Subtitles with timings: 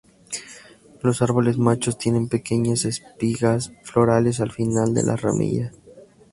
[1.03, 5.75] Los árboles machos tienen pequeñas espigas florales al final de las ramillas.